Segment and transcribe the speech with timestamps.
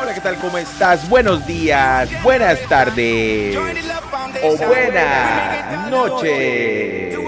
[0.00, 0.36] Hola, ¿qué tal?
[0.36, 1.08] ¿Cómo estás?
[1.08, 3.56] Buenos días, buenas tardes
[4.42, 7.18] o buenas noches.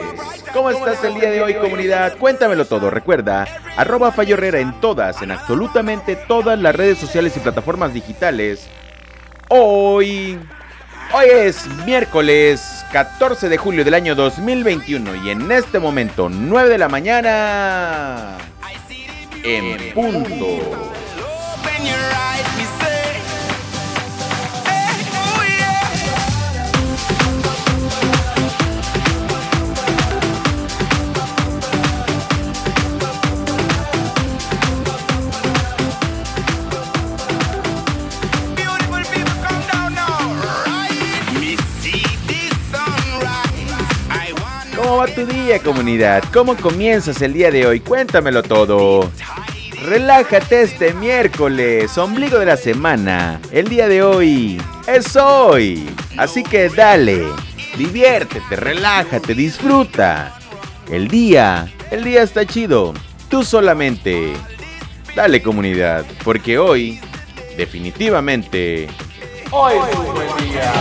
[0.53, 2.17] ¿Cómo estás el día de hoy, comunidad?
[2.17, 2.91] Cuéntamelo todo.
[2.91, 3.47] Recuerda,
[3.77, 8.69] arroba en todas, en absolutamente todas las redes sociales y plataformas digitales.
[9.49, 10.39] Hoy,
[11.13, 16.79] hoy es miércoles 14 de julio del año 2021 y en este momento, 9 de
[16.79, 18.39] la mañana,
[19.45, 20.97] en punto.
[45.15, 46.23] Tu día, comunidad?
[46.33, 47.81] ¿Cómo comienzas el día de hoy?
[47.81, 49.11] Cuéntamelo todo.
[49.85, 53.41] Relájate este miércoles, ombligo de la semana.
[53.51, 55.89] El día de hoy es hoy.
[56.17, 57.27] Así que dale,
[57.77, 60.39] diviértete, relájate, disfruta.
[60.91, 62.95] El día, el día está chido.
[63.29, 64.33] Tú solamente.
[65.15, 67.01] Dale comunidad, porque hoy,
[67.57, 68.89] definitivamente,
[69.51, 70.73] hoy es un buen día.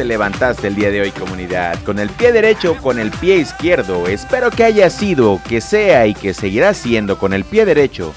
[0.00, 1.78] Te levantaste el día de hoy comunidad?
[1.84, 4.06] ¿Con el pie derecho o con el pie izquierdo?
[4.06, 8.14] Espero que haya sido, que sea y que seguirá siendo con el pie derecho.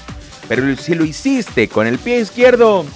[0.48, 2.86] Pero si lo hiciste con el pie izquierdo,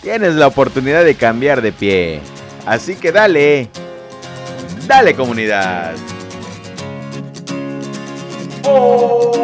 [0.00, 2.20] tienes la oportunidad de cambiar de pie.
[2.66, 3.68] Así que dale.
[4.86, 5.94] Dale comunidad.
[8.64, 9.39] Hoy.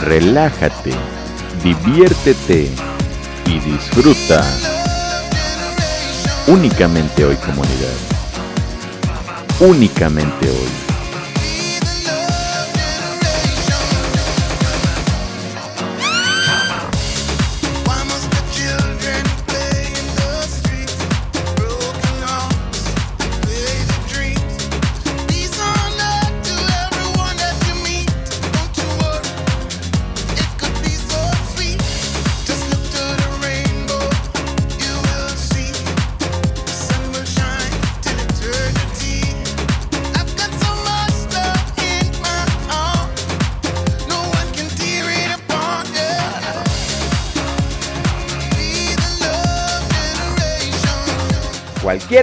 [0.00, 0.92] Relájate,
[1.62, 2.68] diviértete
[3.46, 4.44] y disfruta.
[6.46, 7.96] Únicamente hoy comunidad.
[9.60, 10.89] Únicamente hoy.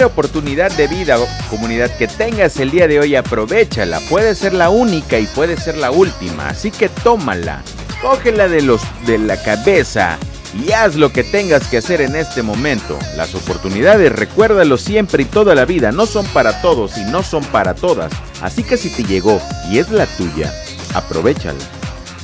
[0.05, 3.99] Oportunidad de vida o comunidad que tengas el día de hoy, aprovechala.
[4.09, 7.63] Puede ser la única y puede ser la última, así que tómala.
[8.01, 10.17] Cógela de los de la cabeza
[10.53, 12.97] y haz lo que tengas que hacer en este momento.
[13.15, 17.43] Las oportunidades, recuérdalo siempre y toda la vida, no son para todos y no son
[17.45, 18.11] para todas.
[18.41, 19.41] Así que si te llegó
[19.71, 20.53] y es la tuya,
[20.93, 21.59] aprovechala.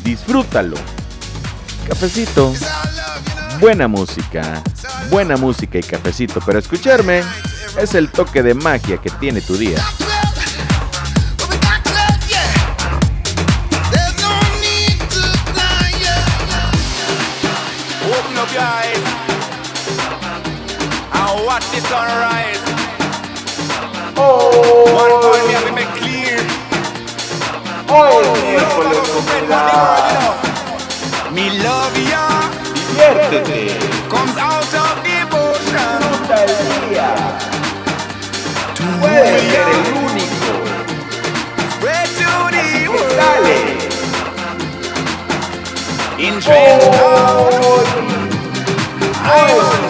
[0.04, 0.78] Disfrútalo.
[1.88, 2.54] Cafecito.
[3.64, 4.62] Buena música,
[5.10, 7.24] buena música y cafecito, pero escucharme
[7.80, 9.78] es el toque de magia que tiene tu día.
[18.06, 18.84] Open up your
[32.94, 33.74] Despiértete.
[34.08, 35.98] Comes out of devotion.
[36.00, 36.46] Disfruta
[36.90, 37.10] día.
[38.76, 40.52] Tú puedes el único.
[42.04, 43.60] Así que dale.
[46.20, 47.82] In oh, oh,
[49.26, 49.83] oh,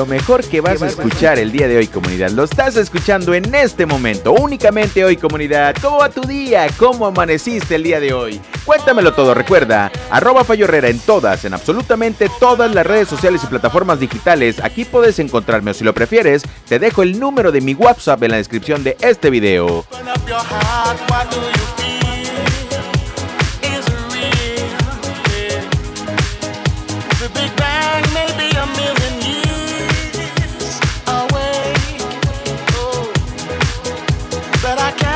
[0.00, 3.54] Lo mejor que vas a escuchar el día de hoy, comunidad, lo estás escuchando en
[3.54, 5.74] este momento, únicamente hoy, comunidad.
[5.78, 6.68] ¿Cómo va tu día?
[6.78, 8.40] ¿Cómo amaneciste el día de hoy?
[8.64, 13.48] Cuéntamelo todo, recuerda, arroba Fallo Herrera en todas, en absolutamente todas las redes sociales y
[13.48, 14.58] plataformas digitales.
[14.64, 18.30] Aquí puedes encontrarme o si lo prefieres, te dejo el número de mi WhatsApp en
[18.30, 19.84] la descripción de este video.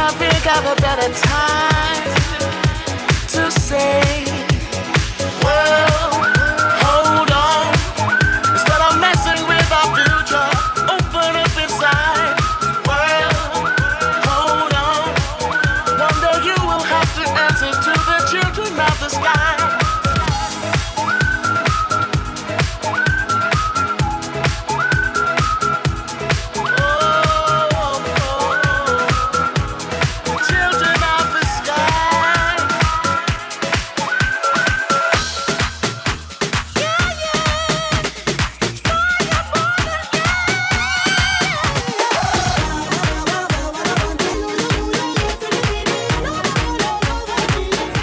[0.06, 0.30] I'll bring
[0.66, 2.04] a better time
[3.28, 4.03] to say.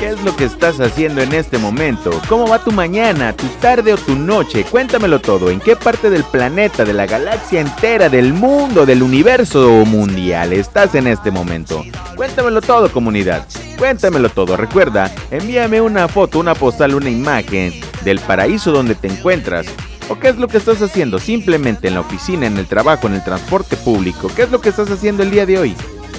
[0.01, 2.09] ¿Qué es lo que estás haciendo en este momento?
[2.27, 4.63] ¿Cómo va tu mañana, tu tarde o tu noche?
[4.63, 5.51] Cuéntamelo todo.
[5.51, 10.95] ¿En qué parte del planeta, de la galaxia entera, del mundo, del universo mundial estás
[10.95, 11.85] en este momento?
[12.15, 13.45] Cuéntamelo todo, comunidad.
[13.77, 14.57] Cuéntamelo todo.
[14.57, 17.71] Recuerda, envíame una foto, una postal, una imagen
[18.03, 19.67] del paraíso donde te encuentras.
[20.09, 21.19] ¿O qué es lo que estás haciendo?
[21.19, 24.31] Simplemente en la oficina, en el trabajo, en el transporte público.
[24.35, 25.75] ¿Qué es lo que estás haciendo el día de hoy?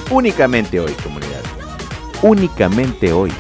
[0.09, 1.43] Únicamente hoy, comunidad.
[2.23, 3.33] Únicamente hoy.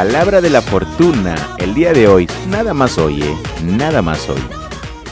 [0.00, 3.36] Palabra de la fortuna el día de hoy, nada más hoy, ¿eh?
[3.62, 4.40] nada más hoy.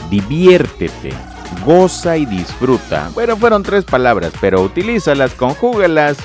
[0.09, 1.13] Diviértete,
[1.63, 3.11] goza y disfruta.
[3.13, 6.17] Bueno, fueron tres palabras, pero utilízalas, conjúgalas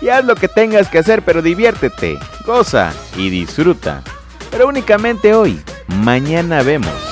[0.00, 4.02] y haz lo que tengas que hacer, pero diviértete, goza y disfruta.
[4.50, 7.07] Pero únicamente hoy, mañana vemos.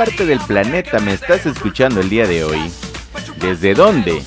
[0.00, 2.72] Parte del planeta me estás escuchando el día de hoy?
[3.38, 4.22] ¿Desde dónde?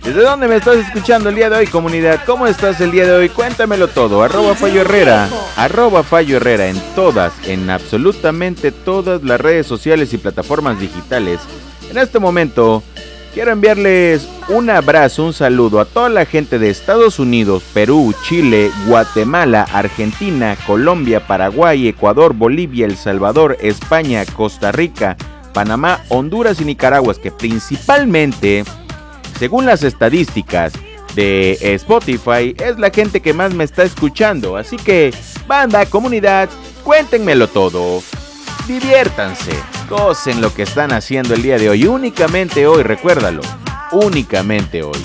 [0.00, 2.20] ¿Desde dónde me estás escuchando el día de hoy, comunidad?
[2.24, 3.28] ¿Cómo estás el día de hoy?
[3.28, 4.22] Cuéntamelo todo.
[4.22, 5.28] Arroba Fallo Herrera.
[5.56, 11.40] Arroba Fallo Herrera en todas, en absolutamente todas las redes sociales y plataformas digitales.
[11.90, 12.84] En este momento,
[13.32, 18.70] quiero enviarles un abrazo, un saludo a toda la gente de Estados Unidos, Perú, Chile,
[18.86, 25.16] Guatemala, Argentina, Colombia, Paraguay, Ecuador, Bolivia, El Salvador, España, Costa Rica,
[25.52, 28.64] Panamá, Honduras y Nicaragua, que principalmente
[29.38, 30.72] según las estadísticas
[31.14, 34.56] de Spotify, es la gente que más me está escuchando.
[34.56, 35.12] Así que,
[35.46, 36.48] banda, comunidad,
[36.84, 38.02] cuéntenmelo todo.
[38.66, 39.52] Diviértanse,
[39.88, 41.86] gocen lo que están haciendo el día de hoy.
[41.86, 43.42] Únicamente hoy, recuérdalo.
[43.90, 45.02] Únicamente hoy.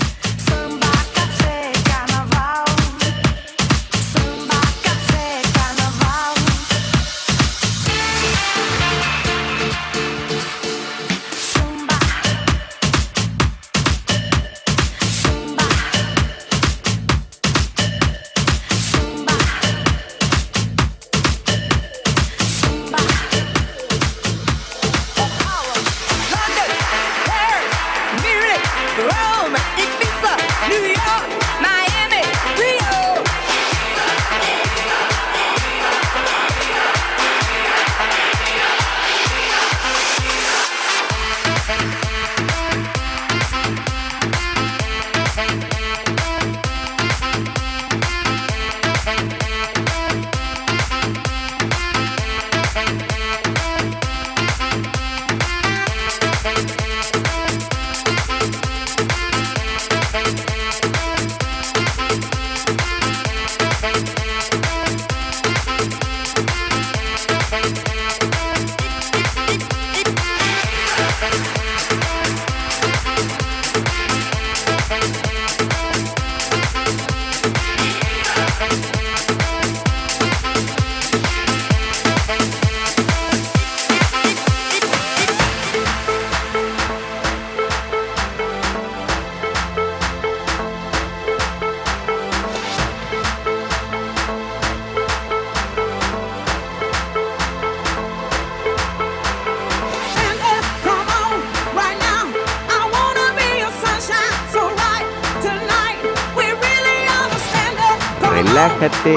[108.78, 109.14] Relájate,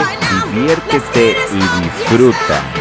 [0.54, 2.81] diviértete y disfruta.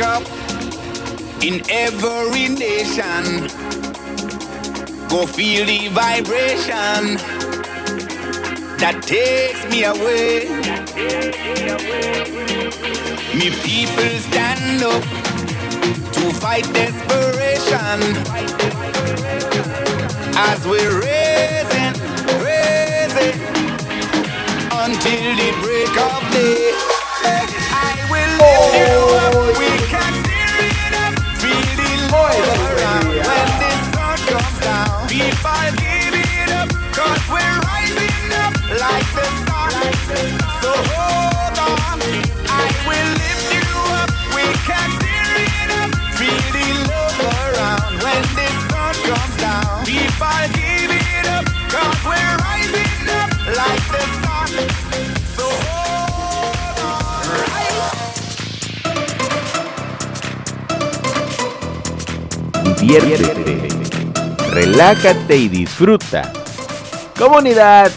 [0.00, 0.22] Wake up
[1.42, 3.48] in every nation.
[5.08, 7.18] Go feel the vibration
[8.78, 10.48] that takes me away.
[13.34, 15.02] Me people stand up
[16.12, 18.00] to fight desperation
[20.36, 21.94] as we're raising,
[22.40, 23.40] raising
[24.72, 26.72] until the break of day.
[27.72, 29.39] I will lift you up.
[62.90, 63.68] Diviértete,
[64.50, 66.32] relájate y disfruta.
[67.16, 67.88] Comunidad,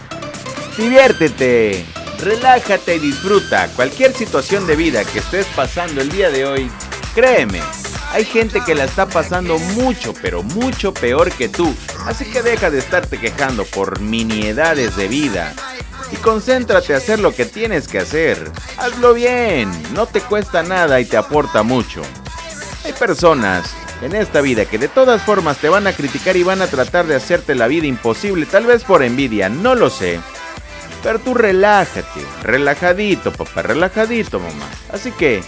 [0.77, 1.83] diviértete,
[2.19, 3.69] relájate y disfruta.
[3.75, 6.71] Cualquier situación de vida que estés pasando el día de hoy,
[7.15, 7.59] créeme,
[8.11, 11.75] hay gente que la está pasando mucho, pero mucho peor que tú.
[12.05, 15.55] Así que deja de estarte quejando por miniedades de vida.
[16.11, 18.51] Y concéntrate a hacer lo que tienes que hacer.
[18.77, 22.03] Hazlo bien, no te cuesta nada y te aporta mucho.
[22.85, 23.73] Hay personas
[24.03, 27.07] en esta vida que de todas formas te van a criticar y van a tratar
[27.07, 30.19] de hacerte la vida imposible, tal vez por envidia, no lo sé.
[31.01, 34.67] Pero tú relájate, relajadito papá, relajadito mamá.
[34.91, 35.43] Así que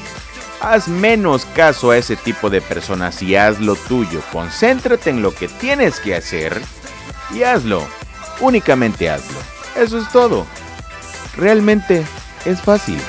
[0.62, 4.21] haz menos caso a ese tipo de personas y haz lo tuyo.
[4.31, 6.62] Concéntrate en lo que tienes que hacer
[7.33, 7.85] y hazlo.
[8.39, 9.39] Únicamente hazlo.
[9.75, 10.45] Eso es todo.
[11.38, 12.05] Realmente
[12.45, 13.00] es fácil.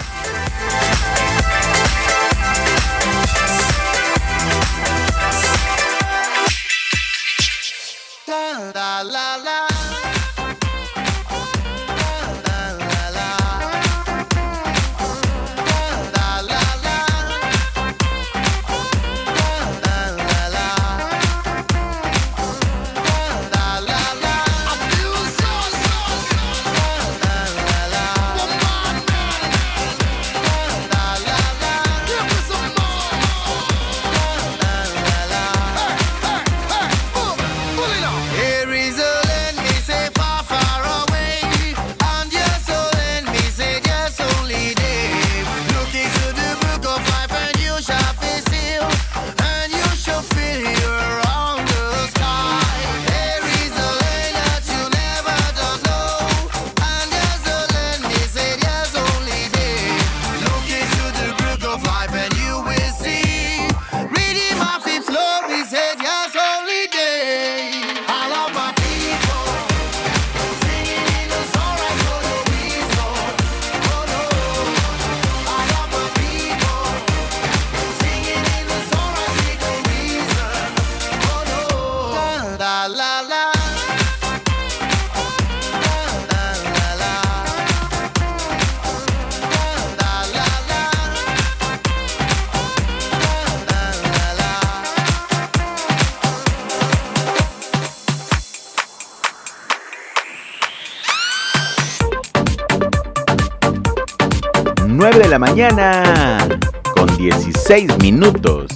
[105.46, 106.48] Mañana
[106.96, 108.75] con 16 minutos.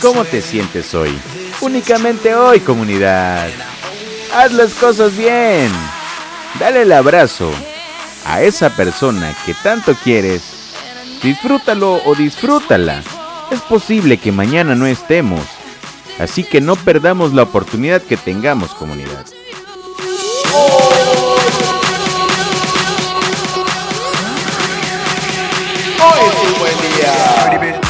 [0.00, 1.18] ¿Cómo te sientes hoy?
[1.60, 3.48] Únicamente hoy, comunidad.
[4.34, 5.70] Haz las cosas bien.
[6.58, 7.50] Dale el abrazo
[8.24, 10.42] a esa persona que tanto quieres.
[11.22, 13.02] Disfrútalo o disfrútala.
[13.50, 15.40] Es posible que mañana no estemos.
[16.18, 19.24] Así que no perdamos la oportunidad que tengamos, comunidad.
[26.18, 27.87] Es un buen día.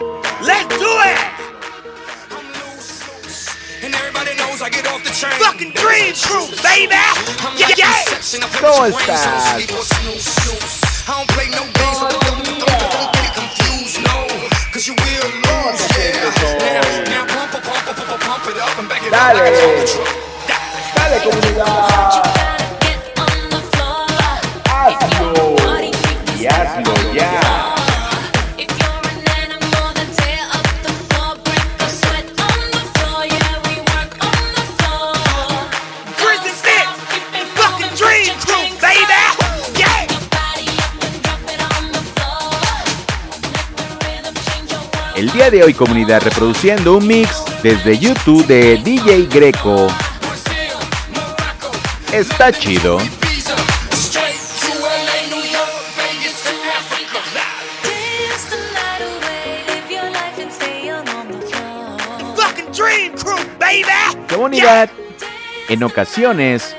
[0.00, 1.20] Let's do it.
[2.32, 3.04] I'm loose,
[3.84, 5.36] and everybody knows I get off the train.
[5.40, 6.96] Fucking Dream Crew, baby.
[6.96, 8.00] I'm Yeah, like yeah.
[8.08, 9.44] Inception, I play ¿Cómo with your so estás?
[9.54, 10.80] sleep or snooze, snooze.
[11.08, 14.16] I don't play no games, so don't, don't, don't, don't get it confused, no.
[14.72, 16.32] 'Cause you will lose, yeah.
[16.64, 19.44] Now, now pump, pump, pump, pump, pump, pump it up and back it up like
[19.44, 19.60] a Dale.
[19.60, 20.08] Tonka truck.
[20.96, 22.14] Dale, comunidad.
[22.14, 24.06] You gotta get on the floor.
[24.70, 25.56] Hazlo.
[25.58, 27.49] Body freak Y hazlo ya.
[45.40, 49.86] Día de hoy, comunidad, reproduciendo un mix desde YouTube de DJ Greco.
[52.12, 52.98] Está chido.
[64.28, 64.90] Comunidad,
[65.70, 66.76] en ocasiones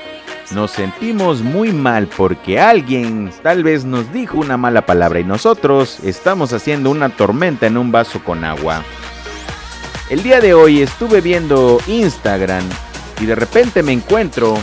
[0.54, 5.98] nos sentimos muy mal porque alguien tal vez nos dijo una mala palabra y nosotros
[6.02, 8.82] estamos haciendo una tormenta en un vaso con agua.
[10.10, 12.64] El día de hoy estuve viendo Instagram
[13.20, 14.58] y de repente me encuentro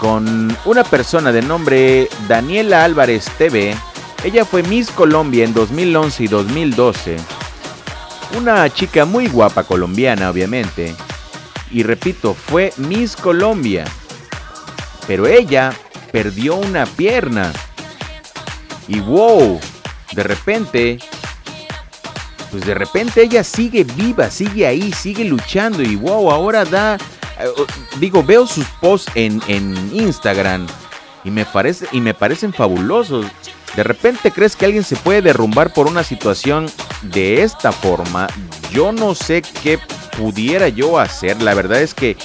[0.00, 3.74] con una persona de nombre Daniela Álvarez TV.
[4.24, 7.16] Ella fue Miss Colombia en 2011 y 2012.
[8.36, 10.94] Una chica muy guapa colombiana, obviamente.
[11.70, 13.84] Y repito, fue Miss Colombia.
[15.08, 15.72] Pero ella
[16.12, 17.52] perdió una pierna.
[18.86, 19.58] Y wow,
[20.12, 20.98] de repente,
[22.50, 25.82] pues de repente ella sigue viva, sigue ahí, sigue luchando.
[25.82, 27.48] Y wow, ahora da, eh,
[27.98, 30.66] digo, veo sus posts en, en Instagram.
[31.24, 33.26] Y me, parece, y me parecen fabulosos.
[33.76, 36.70] De repente crees que alguien se puede derrumbar por una situación
[37.02, 38.26] de esta forma.
[38.72, 39.78] Yo no sé qué
[40.18, 42.16] pudiera yo hacer, la verdad es que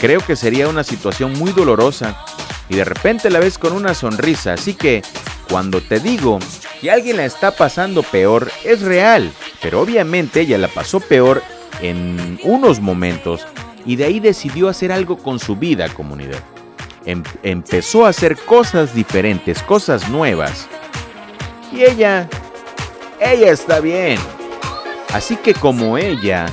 [0.00, 2.24] creo que sería una situación muy dolorosa
[2.68, 5.02] y de repente la ves con una sonrisa, así que
[5.50, 6.38] cuando te digo
[6.80, 11.42] que alguien la está pasando peor, es real, pero obviamente ella la pasó peor
[11.80, 13.46] en unos momentos
[13.86, 16.42] y de ahí decidió hacer algo con su vida, comunidad.
[17.04, 20.68] Em- empezó a hacer cosas diferentes, cosas nuevas.
[21.72, 22.28] Y ella,
[23.20, 24.18] ella está bien.
[25.14, 26.46] Así que como ella,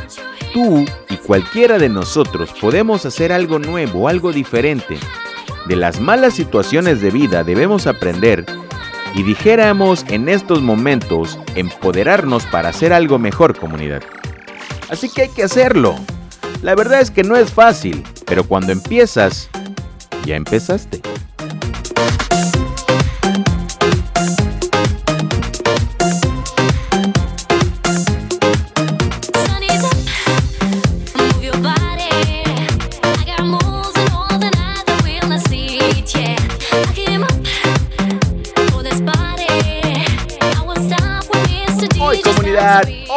[0.53, 4.97] tú y cualquiera de nosotros podemos hacer algo nuevo, algo diferente.
[5.67, 8.45] De las malas situaciones de vida debemos aprender
[9.15, 14.03] y dijéramos en estos momentos empoderarnos para hacer algo mejor comunidad.
[14.89, 15.95] Así que hay que hacerlo.
[16.61, 19.49] La verdad es que no es fácil, pero cuando empiezas,
[20.25, 21.01] ya empezaste.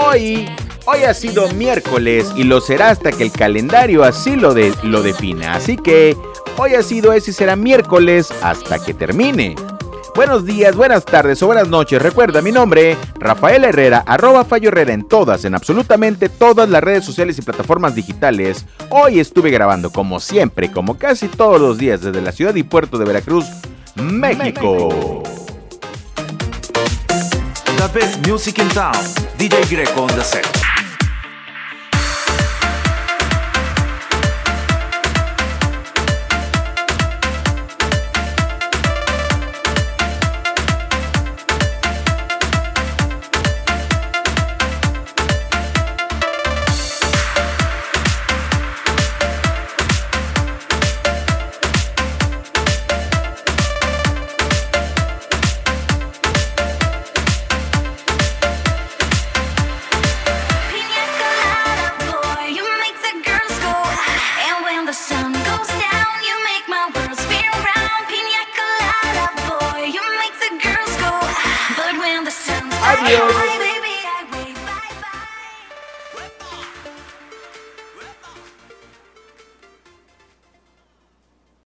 [0.09, 0.49] Hoy,
[0.87, 5.55] hoy ha sido miércoles y lo será hasta que el calendario así lo, lo defina.
[5.55, 6.17] Así que
[6.57, 9.55] hoy ha sido ese y será miércoles hasta que termine.
[10.15, 12.01] Buenos días, buenas tardes o buenas noches.
[12.01, 17.05] Recuerda mi nombre, Rafael Herrera, arroba Fallo Herrera en todas, en absolutamente todas las redes
[17.05, 18.65] sociales y plataformas digitales.
[18.91, 22.99] Hoy estuve grabando como siempre, como casi todos los días desde la ciudad y puerto
[22.99, 23.45] de Veracruz,
[23.95, 25.23] México.
[27.79, 28.93] The best music in town.
[29.39, 30.68] DJ Greco on the set.